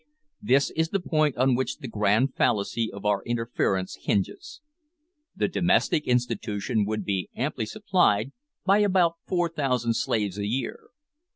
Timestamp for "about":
8.79-9.17